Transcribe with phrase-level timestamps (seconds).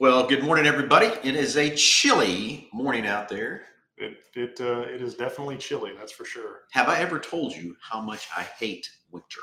[0.00, 1.06] Well, good morning, everybody.
[1.24, 3.62] It is a chilly morning out there.
[3.96, 6.60] It it uh, it is definitely chilly, that's for sure.
[6.70, 9.40] Have I ever told you how much I hate winter?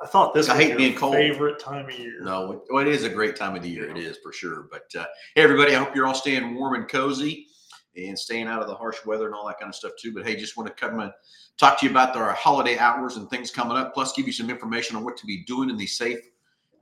[0.00, 1.14] I thought this I hate being cold.
[1.14, 2.20] favorite time of year.
[2.22, 3.90] No, it, well, it is a great time of the year.
[3.90, 4.68] It is for sure.
[4.70, 7.48] But uh, hey, everybody, I hope you're all staying warm and cozy
[7.96, 10.14] and staying out of the harsh weather and all that kind of stuff too.
[10.14, 11.10] But hey, just want to come and
[11.58, 14.50] talk to you about our holiday hours and things coming up, plus give you some
[14.50, 16.20] information on what to be doing in these safe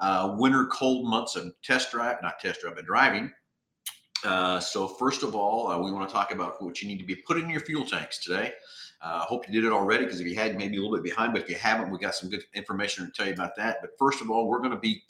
[0.01, 3.30] uh, winter cold months of test drive, not test drive, but driving.
[4.25, 7.07] Uh, so first of all, uh, we want to talk about what you need to
[7.07, 8.53] be putting in your fuel tanks today.
[9.03, 11.04] I uh, hope you did it already because if you had, maybe a little bit
[11.04, 11.32] behind.
[11.32, 13.79] But if you haven't, we got some good information to tell you about that.
[13.81, 15.03] But first of all, we're going to be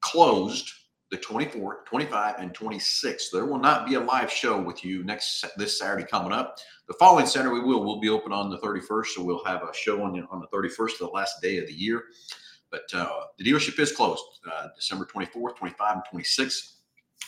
[0.00, 0.72] closed
[1.10, 3.30] the 24th, 25, and 26th.
[3.32, 6.58] There will not be a live show with you next this Saturday coming up.
[6.88, 7.84] The following Saturday we will.
[7.84, 10.48] We'll be open on the 31st, so we'll have a show on the, on the
[10.48, 12.04] 31st, the last day of the year.
[12.74, 16.72] But uh, the dealership is closed uh, December 24th, 25, and 26th.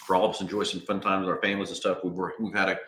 [0.04, 1.98] For all of us, enjoy some fun times with our families and stuff.
[2.02, 2.78] We've we've had a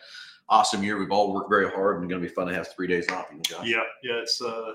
[0.49, 0.99] awesome year.
[0.99, 3.09] We've all worked very hard, and it's going to be fun to have three days
[3.11, 3.27] off.
[3.31, 4.21] You know, Yeah, yeah.
[4.23, 4.73] It's uh,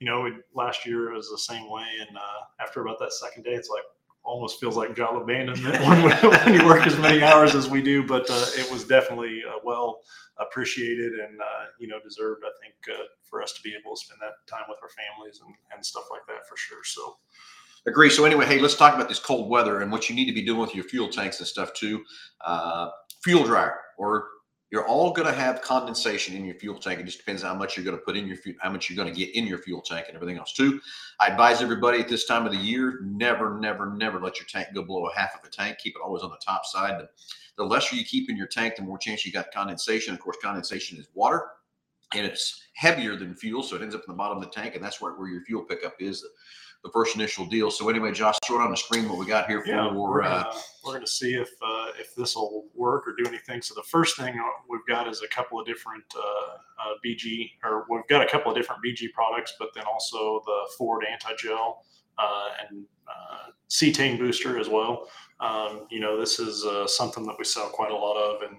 [0.00, 3.44] you know, last year it was the same way, and uh, after about that second
[3.44, 3.84] day, it's like
[4.24, 8.04] almost feels like job abandonment when, when you work as many hours as we do.
[8.04, 10.00] But uh, it was definitely uh, well
[10.40, 12.42] appreciated and uh, you know deserved.
[12.44, 15.40] I think uh, for us to be able to spend that time with our families
[15.44, 16.84] and, and stuff like that for sure.
[16.84, 17.16] So.
[17.86, 18.10] Agree.
[18.10, 20.44] So anyway, hey, let's talk about this cold weather and what you need to be
[20.44, 22.04] doing with your fuel tanks and stuff too.
[22.44, 22.90] Uh,
[23.22, 24.28] fuel dryer, or
[24.70, 27.00] you're all going to have condensation in your fuel tank.
[27.00, 29.02] It just depends how much you're going to put in your fuel, how much you're
[29.02, 30.80] going to get in your fuel tank, and everything else too.
[31.18, 34.68] I advise everybody at this time of the year, never, never, never let your tank
[34.74, 35.78] go below a half of a tank.
[35.78, 37.00] Keep it always on the top side.
[37.00, 37.08] The,
[37.60, 40.14] the lesser you keep in your tank, the more chance you got condensation.
[40.14, 41.44] Of course, condensation is water
[42.14, 44.76] and it's heavier than fuel, so it ends up in the bottom of the tank,
[44.76, 46.24] and that's where, where your fuel pickup is.
[46.82, 47.70] The, first initial deal.
[47.70, 49.68] So anyway, Josh, throw it on the screen what we got here for.
[49.68, 53.28] Yeah, we're uh, gonna, we're gonna see if uh, if this will work or do
[53.28, 53.62] anything.
[53.62, 57.86] So the first thing we've got is a couple of different uh, uh, BG, or
[57.88, 61.84] we've got a couple of different BG products, but then also the Ford anti-gel
[62.18, 65.08] uh, and uh, cetane booster as well.
[65.40, 68.56] Um, you know, this is uh, something that we sell quite a lot of, and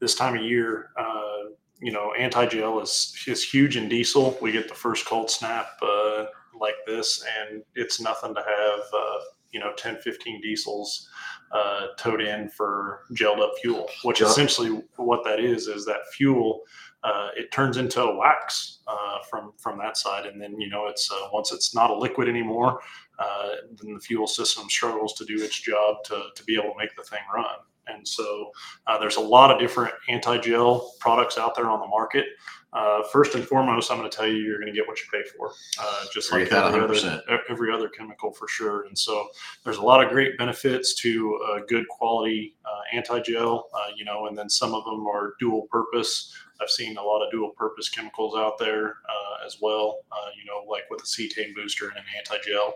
[0.00, 1.50] this time of year, uh,
[1.80, 4.38] you know, anti-gel is is huge in diesel.
[4.40, 6.26] We get the first cold snap uh,
[6.60, 9.18] like this, and it's nothing to have, uh,
[9.52, 11.08] you know, 10, 15 diesels
[11.52, 14.28] uh, towed in for gelled up fuel, which Yep.
[14.30, 16.62] essentially what that is is that fuel.
[17.04, 20.86] Uh, it turns into a wax uh, from from that side, and then you know
[20.86, 22.78] it's uh, once it's not a liquid anymore,
[23.18, 23.48] uh,
[23.82, 26.94] then the fuel system struggles to do its job to to be able to make
[26.96, 27.56] the thing run.
[27.88, 28.52] And so
[28.86, 32.26] uh, there's a lot of different anti-gel products out there on the market.
[32.72, 35.04] Uh, first and foremost, I'm going to tell you you're going to get what you
[35.12, 37.22] pay for, uh, just like that every 100%.
[37.28, 38.86] other, every other chemical for sure.
[38.86, 39.28] And so
[39.62, 44.26] there's a lot of great benefits to uh, good quality uh, anti-gel, uh, you know,
[44.26, 46.34] and then some of them are dual purpose.
[46.62, 50.46] I've seen a lot of dual purpose chemicals out there uh, as well, uh, you
[50.46, 52.74] know, like with a cetane booster and an anti-gel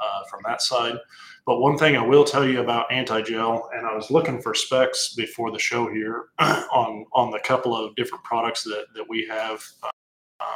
[0.00, 0.96] uh, from that side.
[1.46, 5.14] But one thing I will tell you about anti-gel, and I was looking for specs
[5.14, 9.62] before the show here on on the couple of different products that that we have
[9.82, 10.48] um,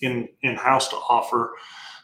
[0.00, 1.52] in in house to offer.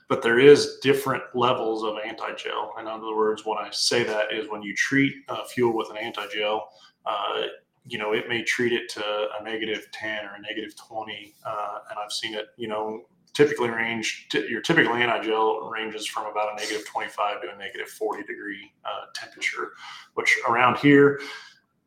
[0.09, 2.75] But there is different levels of anti-gel.
[2.81, 5.97] In other words, when I say that is when you treat uh, fuel with an
[5.97, 6.69] anti-gel,
[7.07, 7.43] uh,
[7.87, 11.35] you know, it may treat it to a negative 10 or a negative 20.
[11.47, 13.03] Uh, and I've seen it, you know,
[13.35, 17.89] typically range, t- your typical anti-gel ranges from about a negative 25 to a negative
[17.89, 19.73] 40 degree uh, temperature,
[20.15, 21.21] which around here,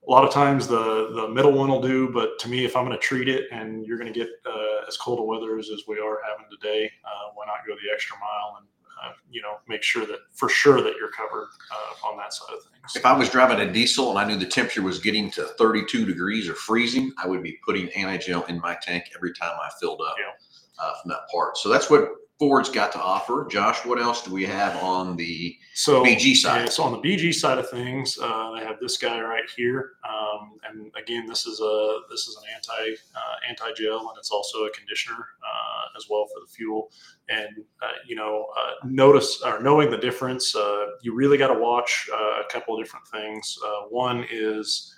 [0.08, 2.86] a lot of times the the middle one will do, but to me, if I'm
[2.86, 5.70] going to treat it and you're going to get uh, as cold a weather as,
[5.70, 8.68] as we are having today, uh, why not go the extra mile and
[9.04, 12.54] uh, you know make sure that for sure that you're covered uh, on that side
[12.54, 12.96] of things.
[12.96, 16.06] If I was driving a diesel and I knew the temperature was getting to 32
[16.06, 20.02] degrees or freezing, I would be putting anti-gel in my tank every time I filled
[20.02, 20.34] up Yeah.
[20.80, 21.58] Uh, from that part.
[21.58, 23.48] So that's what Ford's got to offer.
[23.50, 26.64] Josh, what else do we have on the So BG side?
[26.66, 29.92] yeah, so on the BG side of things, uh, they have this guy right here,
[30.04, 34.32] um, and again, this is a this is an anti uh, anti gel, and it's
[34.32, 36.92] also a conditioner uh, as well for the fuel.
[37.30, 41.60] And uh, you know, uh, notice or knowing the difference, uh, you really got to
[41.60, 43.58] watch uh, a couple of different things.
[43.66, 44.94] Uh, one is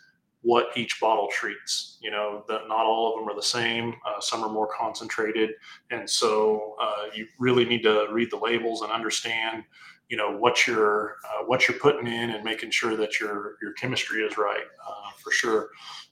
[0.46, 1.98] what each bottle treats.
[2.02, 3.96] You know, that not all of them are the same.
[4.08, 5.50] Uh, some are more concentrated,
[5.90, 9.64] and so uh, you really need to read the labels and understand
[10.08, 13.74] you know what you're uh, what you're putting in and making sure that your your
[13.74, 15.70] chemistry is right uh, for sure.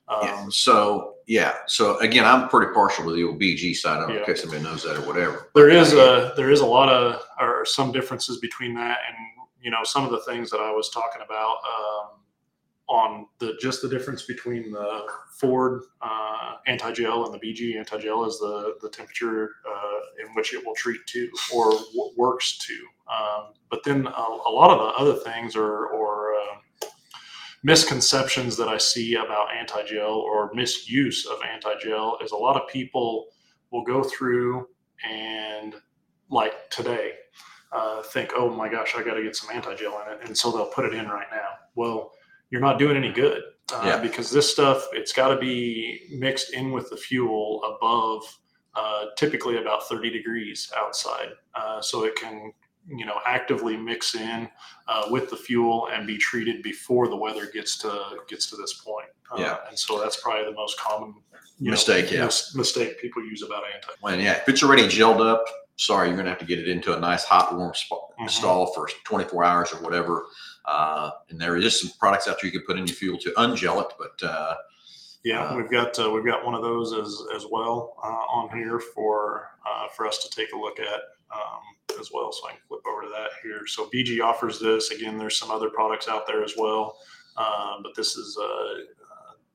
[0.07, 0.45] Um, Yeah.
[0.49, 1.53] So yeah.
[1.67, 3.97] So again, I'm pretty partial to the old BG side.
[3.97, 4.25] I don't Yeah.
[4.25, 5.51] case somebody knows that or whatever.
[5.53, 9.17] there is a there is a lot of or some differences between that and
[9.61, 12.07] you know, some of the things that I was talking about um,
[12.89, 15.05] on the just the difference between the
[15.37, 20.65] Ford uh, anti-gel and the BG anti-gel is the the temperature uh, in which it
[20.65, 22.73] will treat to or w- works to.
[23.11, 26.87] Um, but then a, a, lot of the other things or or uh,
[27.63, 33.27] misconceptions that I see about anti-gel or misuse of anti-gel is a lot of people
[33.71, 34.67] will go through
[35.09, 35.75] and
[36.29, 37.13] like today
[37.71, 40.51] uh, think, oh my gosh, I got to get some anti-gel in it, and so
[40.51, 41.49] they'll put it in right now.
[41.75, 42.11] Well,
[42.53, 43.41] you're not doing any good
[43.73, 43.97] uh, yeah.
[43.97, 48.21] because this stuff it's got to be mixed in with the fuel above
[48.75, 52.53] uh, typically about 30 degrees outside, uh, so it can
[52.87, 54.49] you know actively mix in
[54.87, 58.73] uh, with the fuel and be treated before the weather gets to gets to this
[58.73, 59.07] point.
[59.31, 61.15] Uh, yeah, and so that's probably the most common
[61.59, 62.11] mistake.
[62.11, 63.89] Know, yeah, mis- mistake people use about anti.
[64.01, 65.45] When yeah, if it's already gelled up,
[65.75, 68.27] sorry, you're gonna have to get it into a nice hot warm sp- mm-hmm.
[68.27, 70.25] stall for 24 hours or whatever.
[70.65, 73.31] Uh, and there is some products out there you can put in your fuel to
[73.31, 74.55] ungel it, but uh,
[75.23, 78.55] yeah, uh, we've got uh, we've got one of those as as well uh, on
[78.57, 81.01] here for uh, for us to take a look at
[81.33, 82.31] um, as well.
[82.31, 83.65] So I can flip over to that here.
[83.67, 85.17] So BG offers this again.
[85.17, 86.97] There's some other products out there as well,
[87.35, 88.37] but this is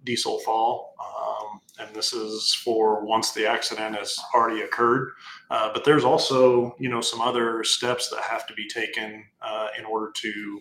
[0.05, 0.95] diesel fall.
[1.01, 5.13] Um, and this is for once the accident has already occurred.
[5.51, 9.69] Uh, but there's also, you know, some other steps that have to be taken uh,
[9.79, 10.61] in order to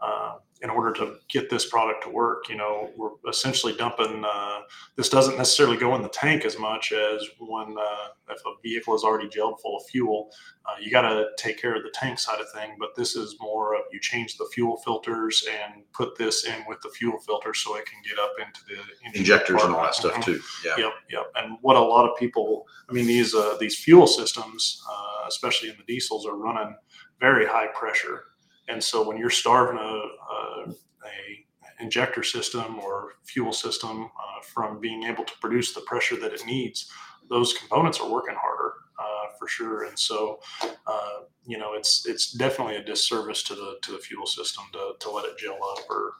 [0.00, 2.48] uh, in order to get this product to work.
[2.48, 4.24] You know, we're essentially dumping.
[4.24, 4.60] Uh,
[4.96, 8.94] this doesn't necessarily go in the tank as much as when uh, if a vehicle
[8.94, 10.30] is already gelled full of fuel,
[10.66, 12.76] uh, you got to take care of the tank side of thing.
[12.78, 16.80] But this is more of you change the fuel filters and put this in with
[16.82, 20.24] the fuel filter so it can get up into the injectors and all that stuff
[20.24, 20.40] too.
[20.64, 20.74] Yeah.
[20.76, 20.92] Yep.
[21.10, 21.32] Yep.
[21.36, 25.68] And what a lot of people, I mean, these uh, these fuel systems, uh, especially
[25.68, 26.74] in the diesels, are running
[27.20, 28.24] very high pressure
[28.68, 31.46] and so when you're starving a, a, a
[31.80, 36.44] injector system or fuel system uh, from being able to produce the pressure that it
[36.44, 36.90] needs,
[37.28, 39.84] those components are working harder uh, for sure.
[39.84, 44.26] And so, uh, you know, it's it's definitely a disservice to the to the fuel
[44.26, 46.12] system to, to let it gel up or,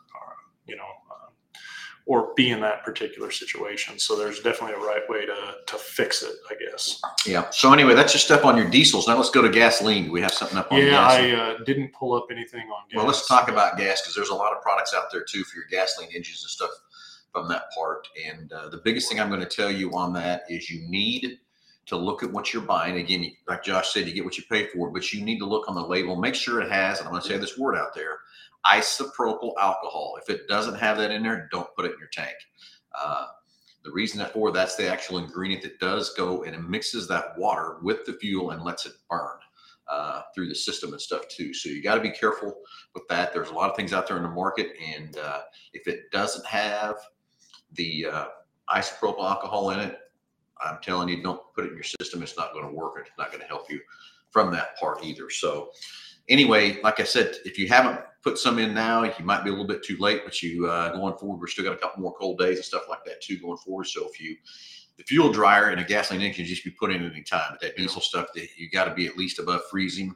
[2.08, 3.98] or be in that particular situation.
[3.98, 7.00] So there's definitely a right way to to fix it, I guess.
[7.26, 7.50] Yeah.
[7.50, 9.06] So anyway, that's your stuff on your diesels.
[9.06, 10.10] Now let's go to gasoline.
[10.10, 12.96] We have something up on yeah, I uh, didn't pull up anything on gas.
[12.96, 15.56] Well, let's talk about gas because there's a lot of products out there too for
[15.56, 16.70] your gasoline engines and stuff
[17.30, 18.08] from that part.
[18.26, 21.38] And uh, the biggest thing I'm going to tell you on that is you need
[21.86, 22.96] to look at what you're buying.
[22.96, 25.68] Again, like Josh said, you get what you pay for, but you need to look
[25.68, 27.94] on the label, make sure it has, and I'm going to say this word out
[27.94, 28.20] there,
[28.68, 30.18] isopropyl alcohol.
[30.20, 32.36] If it doesn't have that in there, don't put it in your tank.
[32.94, 33.26] Uh,
[33.84, 37.38] the reason that for that's the actual ingredient that does go and it mixes that
[37.38, 39.38] water with the fuel and lets it burn
[39.88, 41.54] uh, through the system and stuff too.
[41.54, 42.54] So you got to be careful
[42.94, 43.32] with that.
[43.32, 45.40] There's a lot of things out there in the market, and uh,
[45.72, 46.96] if it doesn't have
[47.72, 48.26] the uh,
[48.70, 49.98] isopropyl alcohol in it,
[50.62, 52.22] I'm telling you, don't put it in your system.
[52.22, 52.96] It's not going to work.
[53.00, 53.80] It's not going to help you
[54.30, 55.30] from that part either.
[55.30, 55.70] So
[56.28, 59.04] anyway, like I said, if you haven't put some in now.
[59.04, 61.64] You might be a little bit too late, but you uh, going forward, we're still
[61.64, 63.86] got a couple more cold days and stuff like that too going forward.
[63.86, 64.36] So if you
[64.96, 67.60] the fuel dryer and a gasoline engine just be put in at any time, but
[67.60, 70.14] that diesel stuff that you got to be at least above freezing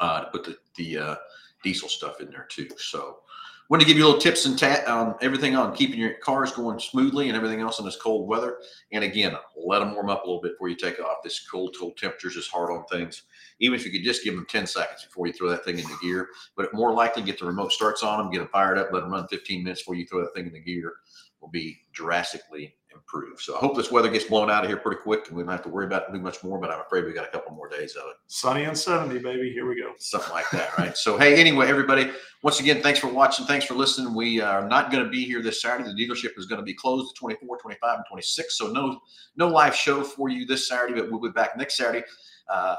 [0.00, 1.16] uh, to put the the uh,
[1.62, 2.68] diesel stuff in there too.
[2.76, 3.20] So
[3.68, 6.14] wanted to give you a little tips and tat on um, everything on keeping your
[6.14, 8.58] cars going smoothly and everything else in this cold weather.
[8.92, 11.18] And again, let them warm up a little bit before you take off.
[11.24, 13.22] This cold, cold temperatures is hard on things.
[13.58, 15.84] Even if you could just give them 10 seconds before you throw that thing in
[15.84, 18.92] the gear, but more likely get the remote starts on them, get them fired up,
[18.92, 20.94] let them run 15 minutes before you throw that thing in the gear
[21.40, 23.40] will be drastically improve.
[23.40, 25.52] So I hope this weather gets blown out of here pretty quick and we don't
[25.52, 27.54] have to worry about it too much more, but I'm afraid we got a couple
[27.54, 28.16] more days of it.
[28.26, 29.50] Sunny and 70, baby.
[29.52, 29.92] Here we go.
[29.98, 30.96] Something like that, right?
[30.96, 32.10] so, hey, anyway, everybody,
[32.42, 33.46] once again, thanks for watching.
[33.46, 34.14] Thanks for listening.
[34.14, 35.90] We are not going to be here this Saturday.
[35.90, 38.58] The dealership is going to be closed the 24, 25, and 26.
[38.58, 39.00] So no,
[39.36, 42.04] no live show for you this Saturday, but we'll be back next Saturday.
[42.48, 42.76] Uh,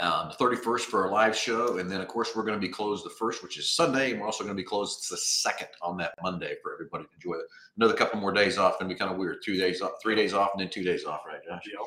[0.00, 1.78] um, the 31st for our live show.
[1.78, 4.12] And then, of course, we're going to be closed the first, which is Sunday.
[4.12, 7.10] And we're also going to be closed the second on that Monday for everybody to
[7.14, 7.40] enjoy.
[7.76, 8.76] Another couple more days off.
[8.80, 9.38] And be kind of weird.
[9.44, 11.62] Two days off, three days off, and then two days off, right, Josh?
[11.66, 11.80] Yep.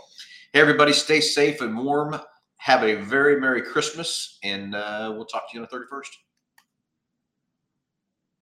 [0.54, 2.20] Hey, everybody, stay safe and warm.
[2.58, 4.40] Have a very Merry Christmas.
[4.44, 6.29] And uh, we'll talk to you on the 31st.